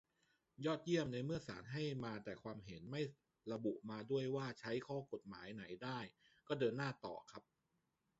[0.65, 3.01] ยอดเยี่ยม ในเมื่อศาลให้มาแต่ความเห็น ไม่
[3.51, 5.99] ระบุมาด้วยว่าใช้ข้อกฎหมายไหนได้
[6.47, 7.43] ก็เดินหน้าต่อครับ